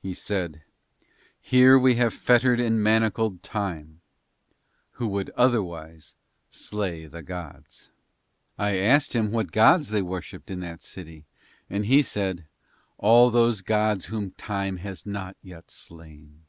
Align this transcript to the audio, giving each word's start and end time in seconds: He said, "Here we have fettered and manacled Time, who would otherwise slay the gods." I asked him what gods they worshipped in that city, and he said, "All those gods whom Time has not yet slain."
He 0.00 0.14
said, 0.14 0.62
"Here 1.40 1.76
we 1.76 1.96
have 1.96 2.14
fettered 2.14 2.60
and 2.60 2.80
manacled 2.80 3.42
Time, 3.42 4.00
who 4.92 5.08
would 5.08 5.30
otherwise 5.30 6.14
slay 6.48 7.06
the 7.06 7.24
gods." 7.24 7.90
I 8.56 8.76
asked 8.76 9.14
him 9.16 9.32
what 9.32 9.50
gods 9.50 9.88
they 9.88 10.00
worshipped 10.02 10.48
in 10.48 10.60
that 10.60 10.84
city, 10.84 11.24
and 11.68 11.86
he 11.86 12.02
said, 12.02 12.46
"All 12.98 13.30
those 13.30 13.62
gods 13.62 14.04
whom 14.04 14.30
Time 14.30 14.76
has 14.76 15.06
not 15.06 15.36
yet 15.42 15.72
slain." 15.72 16.44